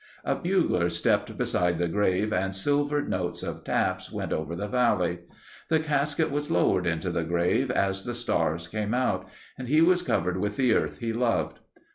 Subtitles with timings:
[0.25, 5.19] A bugler stepped beside the grave and silvered notes of taps went over the valley.
[5.69, 9.29] The casket was lowered into the grave as the stars came out,
[9.59, 11.59] and he was covered with the earth he loved.